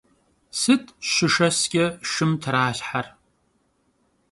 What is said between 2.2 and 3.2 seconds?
tralhher?